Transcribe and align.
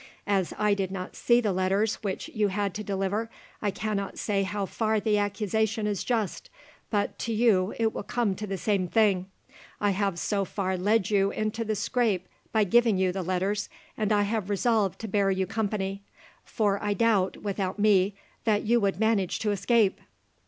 As 0.25 0.51
I 0.57 0.73
did 0.73 0.89
not 0.89 1.15
see 1.15 1.41
the 1.41 1.53
letters 1.53 1.97
which 2.01 2.27
you 2.29 2.47
had 2.47 2.73
to 2.73 2.83
deliver, 2.83 3.29
I 3.61 3.69
cannot 3.69 4.17
say 4.17 4.41
how 4.41 4.65
far 4.65 4.99
the 4.99 5.19
accusation 5.19 5.85
is 5.85 6.03
just, 6.03 6.49
but 6.89 7.19
to 7.19 7.31
you 7.31 7.75
it 7.77 7.93
will 7.93 8.01
come 8.01 8.33
to 8.37 8.47
the 8.47 8.57
same 8.57 8.87
thing. 8.87 9.27
I 9.79 9.91
have 9.91 10.17
so 10.17 10.43
far 10.43 10.75
led 10.75 11.11
you 11.11 11.29
into 11.29 11.63
the 11.63 11.75
scrape 11.75 12.27
by 12.51 12.63
giving 12.63 12.97
you 12.97 13.11
the 13.11 13.21
letters, 13.21 13.69
and 13.95 14.11
I 14.11 14.23
have 14.23 14.49
resolved 14.49 14.97
to 15.01 15.07
bear 15.07 15.29
you 15.29 15.45
company; 15.45 16.01
for 16.43 16.81
I 16.81 16.95
doubt, 16.95 17.37
without 17.37 17.77
me, 17.77 18.15
that 18.43 18.63
you 18.63 18.79
would 18.79 18.99
manage 18.99 19.37
to 19.37 19.51
escape." 19.51 20.01